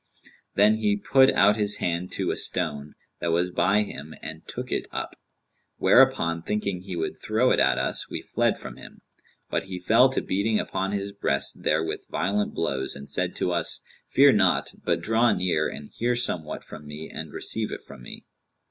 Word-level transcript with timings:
Then 0.55 0.77
he 0.77 0.95
put 0.97 1.29
out 1.29 1.57
his 1.57 1.75
hand 1.75 2.11
to 2.13 2.31
a 2.31 2.35
stone, 2.35 2.95
that 3.19 3.31
was 3.31 3.51
by 3.51 3.83
him 3.83 4.15
and 4.23 4.41
took 4.47 4.71
it 4.71 4.87
up; 4.91 5.15
whereupon 5.77 6.41
thinking 6.41 6.81
he 6.81 6.95
would 6.95 7.19
throw 7.19 7.51
it 7.51 7.59
at 7.59 7.77
us 7.77 8.09
we 8.09 8.19
fled 8.23 8.57
from 8.57 8.77
him; 8.77 9.01
but 9.51 9.65
he 9.65 9.77
fell 9.77 10.09
to 10.09 10.21
beating 10.23 10.57
upon 10.59 10.91
his 10.91 11.11
breast 11.11 11.61
therewith 11.61 11.99
violent 12.09 12.55
blows 12.55 12.95
and 12.95 13.11
said 13.11 13.35
to 13.35 13.51
us, 13.51 13.81
'Fear 14.07 14.31
not, 14.31 14.73
but 14.83 15.01
draw 15.01 15.31
near 15.33 15.69
and 15.69 15.91
hear 15.91 16.15
somewhat 16.15 16.63
from 16.63 16.87
me 16.87 17.07
and 17.07 17.31
receive 17.31 17.71
it 17.71 17.83
from 17.83 18.01
me.' 18.01 18.25